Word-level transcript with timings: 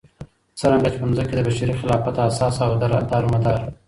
څرنګه 0.59 0.89
چې 0.93 0.97
په 1.01 1.07
ځمكه 1.09 1.23
كې 1.29 1.35
دبشري 1.37 1.73
خلافت 1.79 2.15
اساس 2.25 2.55
او 2.65 2.71
دارمدار 3.11 3.59